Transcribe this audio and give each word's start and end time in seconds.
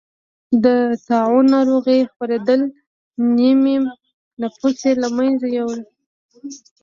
د 0.63 0.65
طاعون 1.07 1.45
ناروغۍ 1.55 1.99
خپرېدل 2.11 2.61
نییم 3.37 3.61
نفوس 4.41 4.77
یې 4.87 4.93
له 5.01 5.07
منځه 5.17 5.47
یووړ. 5.57 5.79